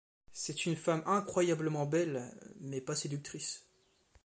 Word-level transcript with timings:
C'est 0.31 0.65
une 0.65 0.75
femme 0.75 1.03
incroyablement 1.05 1.85
belle, 1.85 2.33
mais 2.59 2.81
pas 2.81 2.95
séductrice. 2.95 3.67